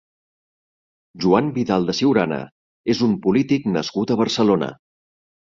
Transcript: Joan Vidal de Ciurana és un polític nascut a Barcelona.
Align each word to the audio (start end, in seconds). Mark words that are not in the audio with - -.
Joan 1.25 1.51
Vidal 1.57 1.85
de 1.89 1.95
Ciurana 1.99 2.41
és 2.95 3.05
un 3.09 3.13
polític 3.27 3.71
nascut 3.77 4.15
a 4.17 4.21
Barcelona. 4.23 4.73